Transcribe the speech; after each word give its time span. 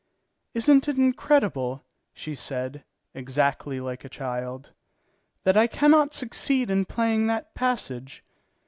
"Isn't 0.55 0.87
it 0.87 0.97
incredible," 0.97 1.83
she 2.15 2.33
said, 2.33 2.83
exactly 3.13 3.79
like 3.79 4.03
a 4.03 4.09
child, 4.09 4.71
"that 5.43 5.55
I 5.55 5.67
can 5.67 5.91
not 5.91 6.15
succeed 6.15 6.71
in 6.71 6.85
playing 6.85 7.27
that 7.27 7.53
passage? 7.53 8.23